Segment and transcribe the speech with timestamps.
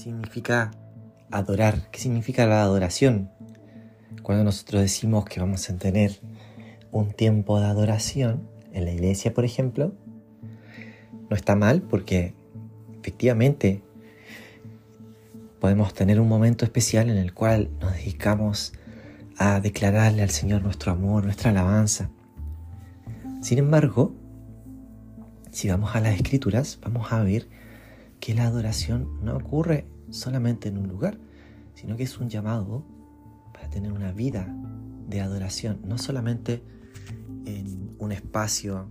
[0.00, 0.70] significa
[1.30, 1.90] adorar?
[1.90, 3.30] ¿Qué significa la adoración?
[4.22, 6.20] Cuando nosotros decimos que vamos a tener
[6.90, 9.92] un tiempo de adoración en la iglesia, por ejemplo,
[11.28, 12.34] no está mal porque
[12.98, 13.82] efectivamente
[15.60, 18.72] podemos tener un momento especial en el cual nos dedicamos
[19.36, 22.10] a declararle al Señor nuestro amor, nuestra alabanza.
[23.42, 24.14] Sin embargo,
[25.50, 27.48] si vamos a las escrituras, vamos a ver
[28.20, 31.18] que la adoración no ocurre solamente en un lugar,
[31.74, 32.84] sino que es un llamado
[33.52, 34.54] para tener una vida
[35.08, 36.62] de adoración, no solamente
[37.46, 38.90] en un espacio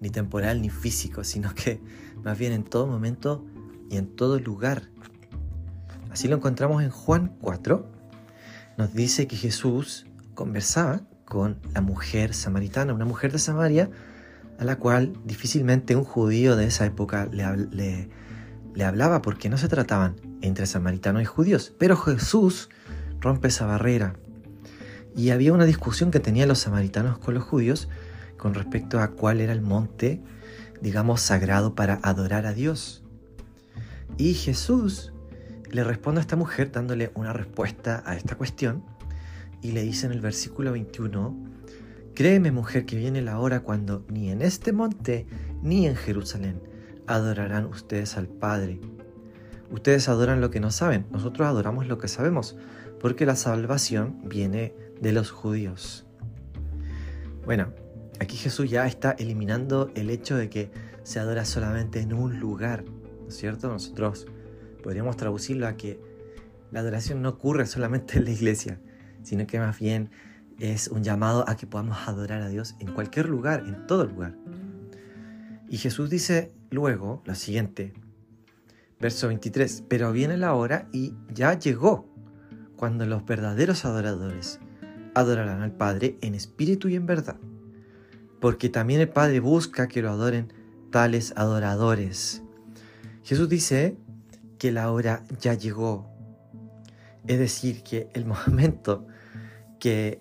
[0.00, 1.80] ni temporal ni físico, sino que
[2.22, 3.44] más bien en todo momento
[3.90, 4.88] y en todo lugar.
[6.10, 7.86] Así lo encontramos en Juan 4.
[8.78, 13.90] Nos dice que Jesús conversaba con la mujer samaritana, una mujer de Samaria,
[14.58, 18.10] a la cual difícilmente un judío de esa época le, le
[18.84, 21.74] hablaba porque no se trataban entre samaritanos y judíos.
[21.78, 22.70] Pero Jesús
[23.20, 24.14] rompe esa barrera.
[25.16, 27.88] Y había una discusión que tenían los samaritanos con los judíos
[28.36, 30.22] con respecto a cuál era el monte,
[30.80, 33.02] digamos, sagrado para adorar a Dios.
[34.16, 35.12] Y Jesús
[35.70, 38.82] le responde a esta mujer dándole una respuesta a esta cuestión
[39.62, 41.36] y le dice en el versículo 21,
[42.14, 45.26] Créeme mujer que viene la hora cuando ni en este monte
[45.62, 46.69] ni en Jerusalén
[47.10, 48.80] adorarán ustedes al Padre.
[49.70, 52.56] Ustedes adoran lo que no saben, nosotros adoramos lo que sabemos,
[53.00, 56.06] porque la salvación viene de los judíos.
[57.44, 57.72] Bueno,
[58.20, 60.70] aquí Jesús ya está eliminando el hecho de que
[61.02, 63.68] se adora solamente en un lugar, ¿no es cierto?
[63.68, 64.26] Nosotros
[64.82, 66.00] podríamos traducirlo a que
[66.70, 68.80] la adoración no ocurre solamente en la iglesia,
[69.22, 70.10] sino que más bien
[70.58, 74.34] es un llamado a que podamos adorar a Dios en cualquier lugar, en todo lugar.
[75.70, 77.92] Y Jesús dice luego lo siguiente,
[78.98, 82.08] verso 23, pero viene la hora y ya llegó
[82.74, 84.58] cuando los verdaderos adoradores
[85.14, 87.36] adorarán al Padre en espíritu y en verdad,
[88.40, 90.52] porque también el Padre busca que lo adoren
[90.90, 92.42] tales adoradores.
[93.22, 93.96] Jesús dice
[94.58, 96.10] que la hora ya llegó,
[97.28, 99.06] es decir, que el momento
[99.78, 100.20] que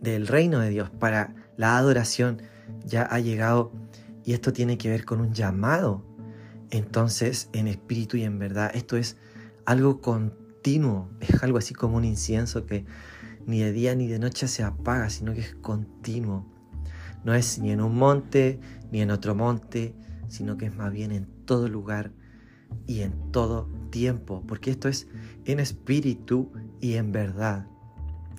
[0.00, 2.42] del reino de Dios para la adoración
[2.84, 3.70] ya ha llegado
[4.24, 6.04] y esto tiene que ver con un llamado.
[6.70, 9.16] Entonces, en espíritu y en verdad, esto es
[9.66, 12.84] algo continuo, es algo así como un incienso que
[13.46, 16.46] ni de día ni de noche se apaga, sino que es continuo.
[17.24, 19.94] No es ni en un monte ni en otro monte,
[20.28, 22.12] sino que es más bien en todo lugar
[22.86, 25.08] y en todo tiempo, porque esto es
[25.44, 26.50] en espíritu
[26.80, 27.66] y en verdad.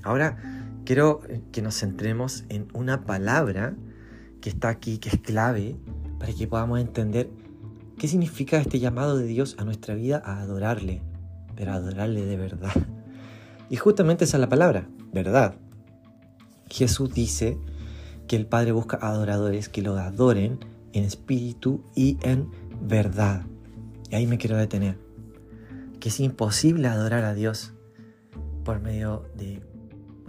[0.04, 0.38] Ahora
[0.86, 3.76] quiero que nos centremos en una palabra
[4.44, 5.78] que está aquí, que es clave
[6.20, 7.30] para que podamos entender
[7.98, 11.02] qué significa este llamado de Dios a nuestra vida a adorarle,
[11.56, 12.74] pero adorarle de verdad.
[13.70, 15.56] Y justamente esa es la palabra, verdad.
[16.70, 17.58] Jesús dice
[18.28, 20.60] que el Padre busca adoradores que lo adoren
[20.92, 23.46] en espíritu y en verdad.
[24.10, 24.98] Y ahí me quiero detener.
[26.02, 27.74] Que es imposible adorar a Dios
[28.66, 29.64] por medio de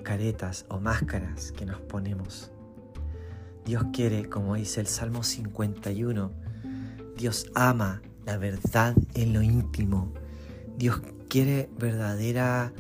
[0.05, 2.53] caretas o máscaras que nos ponemos.
[3.65, 6.31] Dios quiere, como dice el Salmo 51,
[7.17, 10.13] Dios ama la verdad en lo íntimo.
[10.77, 12.73] Dios quiere verdadera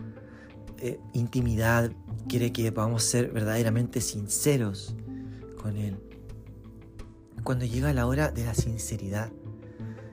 [0.78, 1.90] eh, intimidad,
[2.28, 4.94] quiere que podamos ser verdaderamente sinceros
[5.60, 5.96] con Él.
[7.42, 9.30] Cuando llega la hora de la sinceridad,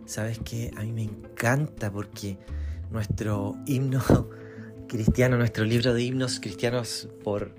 [0.06, 2.38] sabes que a mí me encanta porque
[2.92, 4.02] nuestro himno
[4.88, 7.56] cristiano, nuestro libro de himnos cristianos por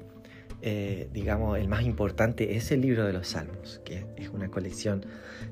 [0.64, 5.04] eh, digamos, el más importante es el libro de los Salmos, que es una colección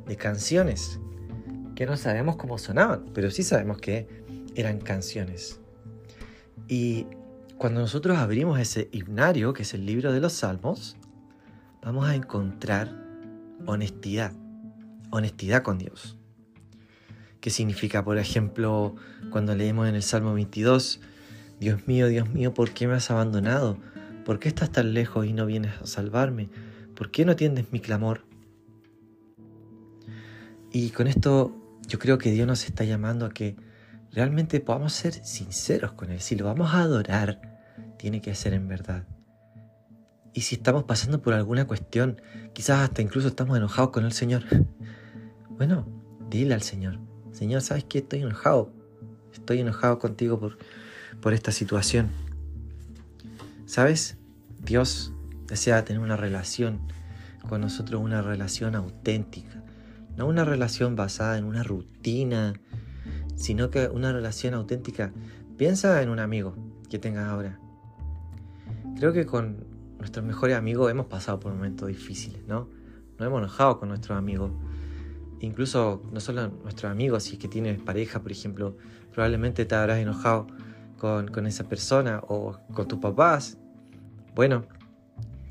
[0.06, 1.00] de canciones
[1.74, 4.06] que no sabemos cómo sonaban, pero sí sabemos que
[4.54, 5.60] eran canciones.
[6.68, 7.06] Y
[7.58, 10.96] cuando nosotros abrimos ese himnario, que es el libro de los Salmos,
[11.82, 12.94] vamos a encontrar
[13.66, 14.32] honestidad,
[15.10, 16.16] honestidad con Dios.
[17.40, 18.94] ¿Qué significa, por ejemplo,
[19.30, 21.00] cuando leemos en el Salmo 22,
[21.58, 23.78] Dios mío, Dios mío, ¿por qué me has abandonado?
[24.30, 26.50] ¿Por qué estás tan lejos y no vienes a salvarme?
[26.94, 28.24] ¿Por qué no atiendes mi clamor?
[30.70, 31.52] Y con esto
[31.88, 33.56] yo creo que Dios nos está llamando a que
[34.12, 36.20] realmente podamos ser sinceros con Él.
[36.20, 37.40] Si lo vamos a adorar,
[37.98, 39.04] tiene que ser en verdad.
[40.32, 42.22] Y si estamos pasando por alguna cuestión,
[42.52, 44.44] quizás hasta incluso estamos enojados con el Señor,
[45.50, 45.88] bueno,
[46.30, 47.00] dile al Señor,
[47.32, 47.98] Señor, ¿sabes qué?
[47.98, 48.72] Estoy enojado.
[49.32, 50.56] Estoy enojado contigo por,
[51.20, 52.10] por esta situación.
[53.66, 54.19] ¿Sabes?
[54.62, 55.12] Dios
[55.46, 56.80] desea tener una relación
[57.48, 59.64] con nosotros, una relación auténtica,
[60.16, 62.54] no una relación basada en una rutina,
[63.36, 65.12] sino que una relación auténtica.
[65.56, 66.54] Piensa en un amigo
[66.88, 67.58] que tengas ahora.
[68.96, 69.64] Creo que con
[69.98, 72.68] nuestros mejores amigos hemos pasado por momentos difíciles, ¿no?
[73.18, 74.52] Nos hemos enojado con nuestros amigos.
[75.40, 78.76] Incluso no solo nuestros amigos, si es que tienes pareja, por ejemplo,
[79.12, 80.46] probablemente te habrás enojado
[80.98, 83.56] con, con esa persona o con tus papás.
[84.34, 84.64] Bueno,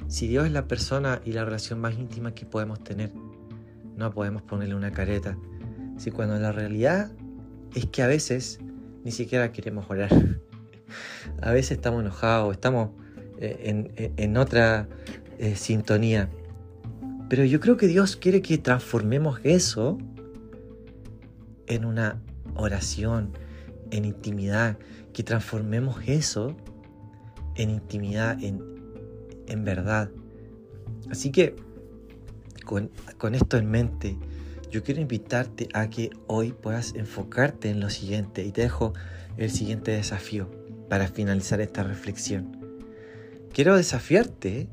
[0.07, 3.11] si Dios es la persona y la relación más íntima que podemos tener,
[3.95, 5.37] no podemos ponerle una careta.
[5.97, 7.11] Si cuando la realidad
[7.75, 8.59] es que a veces
[9.03, 10.09] ni siquiera queremos orar.
[11.41, 12.89] A veces estamos enojados, estamos
[13.39, 14.87] eh, en, otra
[15.37, 16.29] eh, sintonía.
[17.29, 19.99] Pero yo creo que Dios quiere que transformemos eso
[21.67, 22.19] en una
[22.55, 23.33] oración,
[23.91, 24.77] en intimidad,
[25.13, 26.57] que transformemos eso
[27.59, 28.63] en intimidad, en,
[29.47, 30.09] en verdad.
[31.11, 31.55] Así que
[32.65, 34.17] con, con esto en mente,
[34.71, 38.93] yo quiero invitarte a que hoy puedas enfocarte en lo siguiente y te dejo
[39.37, 40.49] el siguiente desafío
[40.89, 42.57] para finalizar esta reflexión.
[43.51, 44.69] Quiero desafiarte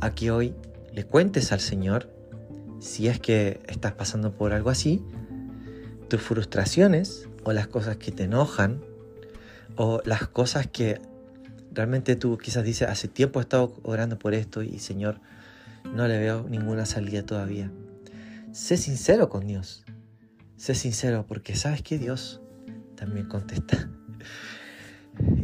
[0.00, 0.54] a que hoy
[0.92, 2.12] le cuentes al Señor,
[2.80, 5.02] si es que estás pasando por algo así,
[6.08, 8.82] tus frustraciones o las cosas que te enojan
[9.76, 11.00] o las cosas que
[11.72, 15.20] realmente tú quizás dices, hace tiempo he estado orando por esto y Señor,
[15.94, 17.70] no le veo ninguna salida todavía.
[18.52, 19.84] Sé sincero con Dios.
[20.56, 22.40] Sé sincero porque sabes que Dios
[22.96, 23.90] también contesta.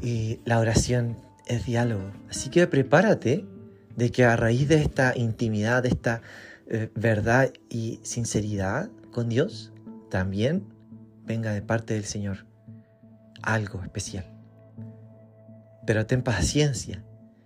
[0.02, 2.12] Y la oración es diálogo.
[2.29, 3.44] Así que prepárate
[3.96, 6.22] de que a raíz de esta intimidad, de esta
[6.69, 9.72] eh, verdad y sinceridad con Dios,
[10.11, 10.64] también
[11.25, 12.46] venga de parte del Señor
[13.43, 14.36] algo especial.
[15.87, 17.05] Pero ten paciencia.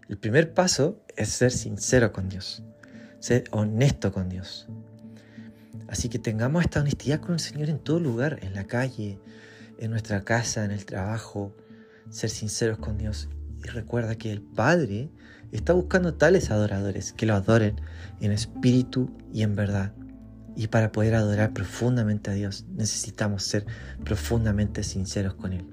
[0.08, 2.62] El primer paso es ser sincero con Dios,
[3.20, 4.66] ser honesto con Dios.
[5.86, 9.20] Así que tengamos esta honestidad con el Señor en todo lugar, en la calle,
[9.78, 11.54] en nuestra casa, en el trabajo,
[12.08, 13.28] ser sinceros con Dios
[13.64, 15.10] y recuerda que el Padre
[15.52, 17.80] está buscando tales adoradores que lo adoren
[18.20, 19.92] en espíritu y en verdad.
[20.56, 23.66] Y para poder adorar profundamente a Dios necesitamos ser
[24.04, 25.66] profundamente sinceros con Él.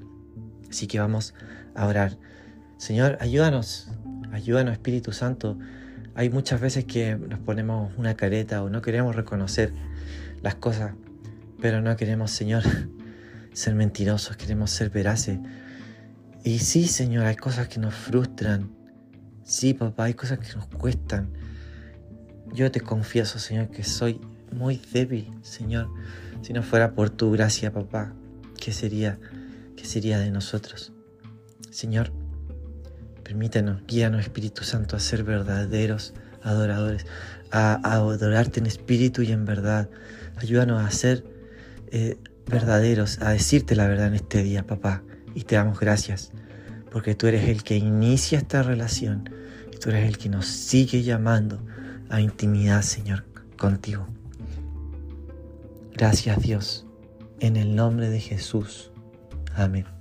[0.70, 1.34] Así que vamos
[1.76, 2.18] a orar.
[2.78, 3.90] Señor, ayúdanos,
[4.32, 5.58] ayúdanos Espíritu Santo.
[6.16, 9.74] Hay muchas veces que nos ponemos una careta o no queremos reconocer
[10.42, 10.94] las cosas,
[11.62, 12.64] pero no queremos, Señor,
[13.54, 15.40] ser mentirosos, queremos ser veraces
[16.48, 18.70] y sí, Señor, hay cosas que nos frustran.
[19.44, 21.34] Sí, papá, hay cosas que nos cuestan.
[22.54, 24.22] Yo te confieso, Señor, que soy
[24.54, 25.90] muy débil, Señor.
[26.42, 28.14] Si no fuera por tu gracia, papá,
[28.62, 29.20] ¿qué sería,
[29.76, 30.94] qué sería de nosotros?
[31.70, 32.14] Señor,
[33.28, 36.14] permítanos, guíanos, Espíritu Santo, a ser verdaderos
[36.44, 37.06] adoradores,
[37.52, 39.90] a, adorarte en espíritu y en verdad.
[40.38, 41.26] Ayúdanos a ser
[41.92, 45.04] eh, verdaderos, a decirte la verdad en este día, papá
[45.36, 46.32] y te damos gracias
[46.90, 49.30] porque tú eres el que inicia esta relación
[49.74, 51.60] y tú eres el que nos sigue llamando
[52.10, 53.26] a intimidad, Señor,
[53.58, 54.08] contigo.
[55.94, 56.86] Gracias Dios,
[57.42, 58.92] en el nombre de Jesús.
[59.54, 59.97] Amén.